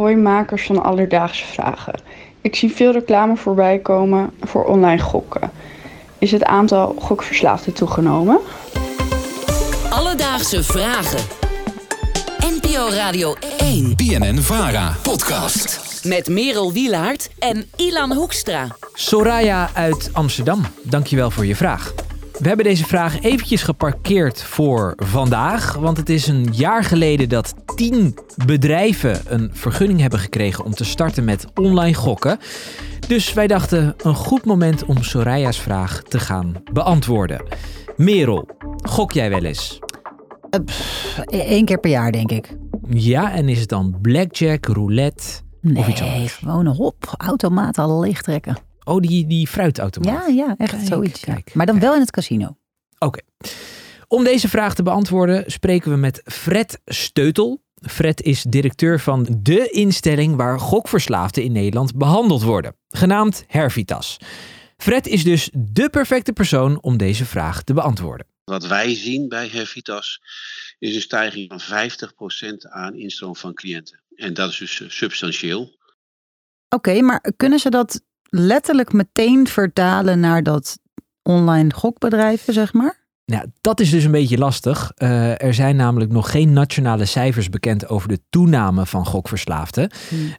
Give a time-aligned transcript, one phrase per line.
[0.00, 1.94] Hoi makers van Alledaagse Vragen.
[2.40, 5.50] Ik zie veel reclame voorbij komen voor online gokken.
[6.18, 8.38] Is het aantal gokverslaafden toegenomen?
[9.90, 11.20] Alledaagse Vragen.
[12.38, 13.96] NPO Radio 1.
[13.96, 14.96] BNN Vara.
[15.02, 16.00] Podcast.
[16.04, 18.66] Met Merel Wielaert en Ilan Hoekstra.
[18.92, 21.92] Soraya uit Amsterdam, dankjewel voor je vraag.
[22.40, 27.54] We hebben deze vraag eventjes geparkeerd voor vandaag, want het is een jaar geleden dat
[27.76, 28.14] tien
[28.46, 32.38] bedrijven een vergunning hebben gekregen om te starten met online gokken.
[33.08, 37.42] Dus wij dachten een goed moment om Soraya's vraag te gaan beantwoorden.
[37.96, 38.48] Merel,
[38.82, 39.78] gok jij wel eens?
[41.26, 42.56] Eén keer per jaar, denk ik.
[42.88, 45.24] Ja, en is het dan blackjack, roulette
[45.74, 46.32] of iets Nee, anders?
[46.32, 48.56] gewoon een hop, automaat al leegtrekken.
[48.90, 50.26] Oh, die, die fruitautomaat.
[50.26, 51.20] Ja, ja, echt Kijk, zoiets.
[51.20, 51.38] ja.
[51.52, 52.56] Maar dan wel in het casino.
[52.98, 53.20] Oké.
[54.08, 57.62] Om deze vraag te beantwoorden spreken we met Fred Steutel.
[57.74, 64.16] Fred is directeur van de instelling waar gokverslaafden in Nederland behandeld worden, genaamd Hervitas.
[64.76, 68.26] Fred is dus de perfecte persoon om deze vraag te beantwoorden.
[68.44, 70.20] Wat wij zien bij Hervitas
[70.78, 71.88] is een stijging van
[72.54, 74.00] 50% aan instroom van cliënten.
[74.14, 75.78] En dat is dus eh, substantieel.
[76.68, 80.78] Oké, maar kunnen ze dat letterlijk meteen vertalen naar dat
[81.22, 82.98] online gokbedrijven, zeg maar?
[83.24, 84.92] Nou, dat is dus een beetje lastig.
[84.96, 89.90] Eh, er zijn namelijk nog geen nationale cijfers bekend over de toename van gokverslaafden.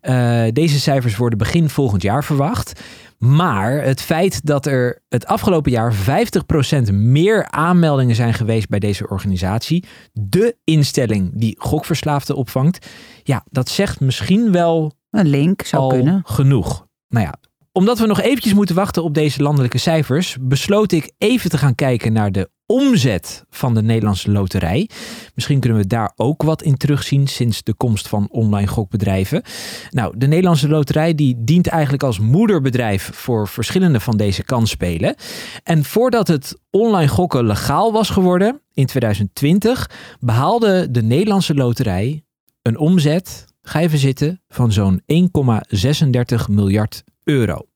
[0.00, 2.80] Eh, deze cijfers worden begin volgend jaar verwacht.
[3.18, 9.08] Maar het feit dat er het afgelopen jaar 50% meer aanmeldingen zijn geweest bij deze
[9.08, 12.86] organisatie, de instelling die gokverslaafden opvangt,
[13.22, 16.20] ja, dat zegt misschien wel Een link zou al kunnen.
[16.24, 16.86] genoeg.
[17.08, 17.34] Nou ja,
[17.80, 21.74] omdat we nog eventjes moeten wachten op deze landelijke cijfers, besloot ik even te gaan
[21.74, 24.88] kijken naar de omzet van de Nederlandse loterij.
[25.34, 29.42] Misschien kunnen we daar ook wat in terugzien sinds de komst van online gokbedrijven.
[29.90, 35.14] Nou, de Nederlandse loterij die dient eigenlijk als moederbedrijf voor verschillende van deze kansspelen.
[35.62, 42.24] En voordat het online gokken legaal was geworden in 2020, behaalde de Nederlandse loterij
[42.62, 47.66] een omzet, ga even zitten, van zo'n 1,36 miljard euro.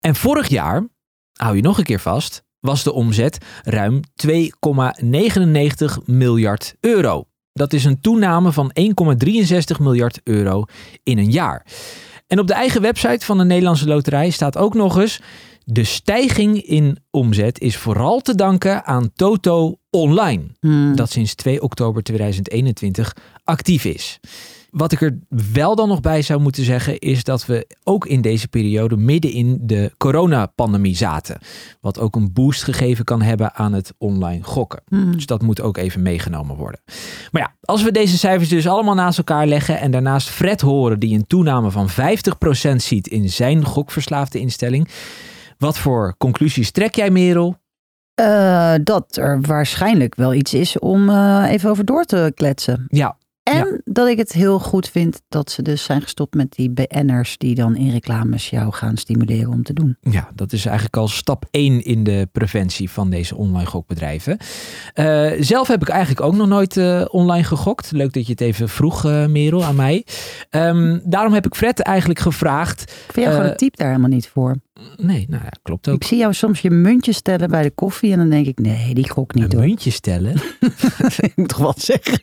[0.00, 0.88] En vorig jaar,
[1.32, 4.30] hou je nog een keer vast, was de omzet ruim 2,99
[6.04, 7.24] miljard euro.
[7.52, 10.64] Dat is een toename van 1,63 miljard euro
[11.02, 11.66] in een jaar.
[12.26, 15.20] En op de eigen website van de Nederlandse Loterij staat ook nog eens:
[15.64, 20.96] de stijging in omzet is vooral te danken aan Toto Online Hmm.
[20.96, 24.20] dat sinds 2 oktober 2021 actief is.
[24.70, 25.18] Wat ik er
[25.52, 29.32] wel dan nog bij zou moeten zeggen, is dat we ook in deze periode midden
[29.32, 31.38] in de coronapandemie zaten.
[31.80, 34.82] Wat ook een boost gegeven kan hebben aan het online gokken.
[34.88, 35.12] Hmm.
[35.12, 36.80] Dus dat moet ook even meegenomen worden.
[37.30, 40.98] Maar ja, als we deze cijfers dus allemaal naast elkaar leggen en daarnaast Fred horen
[40.98, 41.92] die een toename van 50%
[42.76, 44.88] ziet in zijn gokverslaafde instelling.
[45.58, 47.56] Wat voor conclusies trek jij, Merel?
[48.14, 52.86] Eh, dat er waarschijnlijk wel iets is om eh, even over door te kletsen.
[52.88, 53.16] Ja,
[53.52, 57.38] En dat ik het heel goed vind dat ze dus zijn gestopt met die BN'ers
[57.38, 59.96] die dan in reclames jou gaan stimuleren om te doen.
[60.00, 64.38] Ja, dat is eigenlijk al stap 1 in de preventie van deze online gokbedrijven.
[64.94, 67.92] Eh, zelf heb ik eigenlijk ook nog nooit eh, online gegokt.
[67.92, 70.04] Leuk dat je het even vroeg, eh, Merel, aan mij.
[70.50, 72.82] Ehm, daarom heb ik Fred eigenlijk gevraagd.
[72.82, 74.56] Ik vind jou gewoon het type daar helemaal niet voor.
[74.96, 75.94] Nee, nou ja, klopt ook.
[75.94, 78.94] Ik zie jou soms je muntje stellen bij de koffie en dan denk ik, nee,
[78.94, 79.60] die gok niet Een door.
[79.60, 80.34] muntje stellen.
[81.28, 82.20] ik moet toch wat zeggen.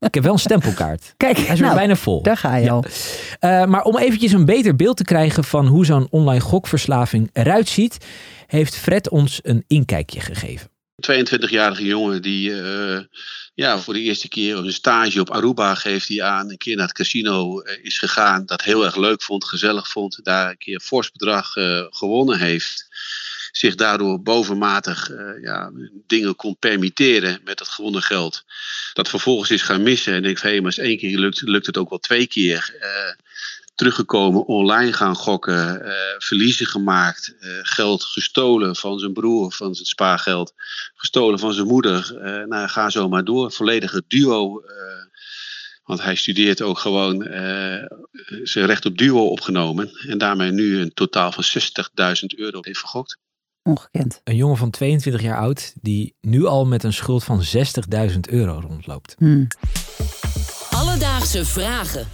[0.00, 1.14] Ik heb wel een stempelkaart.
[1.16, 2.22] Kijk, Hij is weer nou, bijna vol.
[2.22, 2.70] daar ga je Ja.
[2.70, 2.84] al.
[3.40, 7.68] Eh, maar om eventjes een beter beeld te krijgen van hoe zo'n online gokverslaving eruit
[7.68, 7.96] ziet,
[8.46, 10.70] heeft Fred ons een inkijkje gegeven.
[11.10, 13.00] 22-jarige jongen die eh,
[13.54, 16.50] ja, voor de eerste keer een stage op Aruba geeft hij aan.
[16.50, 18.46] Een keer naar het casino eh, is gegaan.
[18.46, 20.20] Dat heel erg leuk vond, gezellig vond.
[20.22, 22.86] Daar een keer een fors bedrag eh, gewonnen heeft.
[23.52, 25.70] Zich daardoor bovenmatig eh, ja,
[26.06, 28.44] dingen kon permitteren met dat gewonnen geld.
[28.92, 30.24] Dat vervolgens is gaan missen.
[30.24, 32.76] En van hé, maar als één keer lukt, lukt het ook wel twee keer.
[32.80, 33.24] Eh,
[33.74, 40.54] teruggekomen, online gaan gokken, eh, verliezen gemaakt, geld gestolen van zijn broer, van zijn spaargeld,
[40.94, 42.16] gestolen van zijn moeder.
[42.16, 43.52] Eh, nou, ga zo maar door.
[43.52, 44.62] Volledige duo.
[45.82, 47.22] want hij studeert ook gewoon
[48.42, 49.90] zijn recht op duo opgenomen.
[50.06, 53.18] En daarmee nu een totaal van 60.000 euro heeft vergokt.
[53.62, 54.20] Ongekend.
[54.24, 57.42] Een jongen van 22 jaar oud die nu al met een schuld van
[58.10, 59.14] 60.000 euro rondloopt.
[59.18, 59.44] Hm.
[60.70, 62.06] Alledaagse Vragen.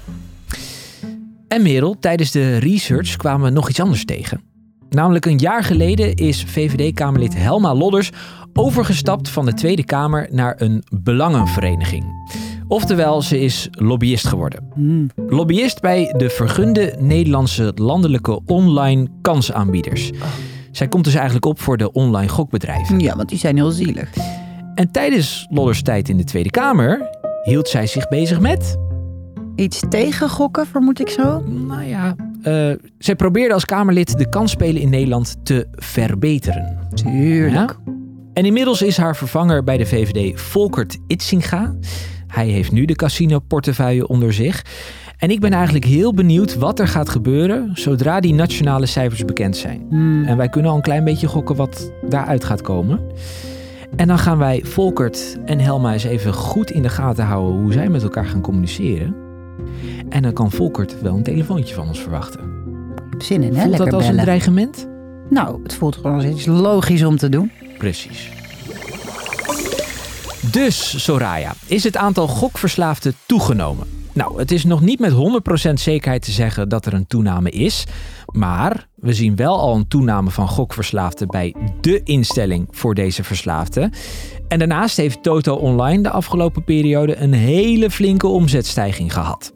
[1.48, 4.42] En Merel, tijdens de research kwamen we nog iets anders tegen.
[4.88, 8.10] Namelijk een jaar geleden is VVD-Kamerlid Helma Lodders
[8.52, 12.04] overgestapt van de Tweede Kamer naar een belangenvereniging.
[12.68, 14.68] Oftewel, ze is lobbyist geworden.
[14.74, 15.10] Hmm.
[15.16, 20.10] Lobbyist bij de vergunde Nederlandse landelijke online kansaanbieders.
[20.78, 23.00] Zij komt dus eigenlijk op voor de online gokbedrijven.
[23.00, 24.10] Ja, want die zijn heel zielig.
[24.74, 27.10] En tijdens Lodders tijd in de Tweede Kamer
[27.42, 28.76] hield zij zich bezig met...
[29.56, 31.42] Iets tegen gokken, vermoed ik zo.
[31.46, 36.78] Nou ja, eh, zij probeerde als Kamerlid de kansspelen in Nederland te verbeteren.
[36.94, 37.76] Tuurlijk.
[37.86, 37.92] Ja?
[38.32, 41.74] En inmiddels is haar vervanger bij de VVD Volkert Itzinga.
[42.28, 44.64] Hij heeft nu de casino-portefeuille onder zich.
[45.18, 49.56] En ik ben eigenlijk heel benieuwd wat er gaat gebeuren zodra die nationale cijfers bekend
[49.56, 49.86] zijn.
[49.88, 50.24] Hmm.
[50.24, 53.00] En wij kunnen al een klein beetje gokken wat daaruit gaat komen.
[53.96, 57.72] En dan gaan wij Volkert en Helma eens even goed in de gaten houden hoe
[57.72, 59.14] zij met elkaar gaan communiceren.
[60.08, 62.40] En dan kan Volkert wel een telefoontje van ons verwachten.
[62.40, 63.60] Ik heb zin in, hè?
[63.62, 64.18] Voelt Lekker dat als bellen.
[64.18, 64.88] een dreigement?
[65.30, 67.50] Nou, het voelt gewoon als iets logisch om te doen.
[67.78, 68.30] Precies.
[70.40, 73.86] Dus, Soraya, is het aantal gokverslaafden toegenomen?
[74.12, 75.12] Nou, het is nog niet met
[75.70, 77.84] 100% zekerheid te zeggen dat er een toename is.
[78.26, 83.92] Maar we zien wel al een toename van gokverslaafden bij de instelling voor deze verslaafden.
[84.48, 89.52] En daarnaast heeft Toto Online de afgelopen periode een hele flinke omzetstijging gehad.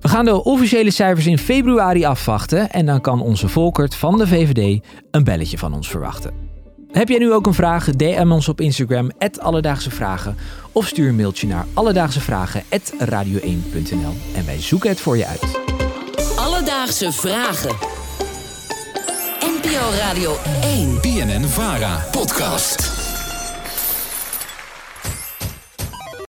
[0.00, 4.26] We gaan de officiële cijfers in februari afwachten en dan kan onze Volkert van de
[4.26, 6.45] VVD een belletje van ons verwachten.
[6.92, 7.90] Heb jij nu ook een vraag?
[7.90, 10.36] DM ons op Instagram, Alledaagse Vragen.
[10.72, 15.60] Of stuur een mailtje naar alledaagsevragen.radio1.nl en wij zoeken het voor je uit.
[16.36, 17.76] Alledaagse vragen.
[19.40, 21.00] NPO Radio 1.
[21.00, 22.95] BNN Vara podcast.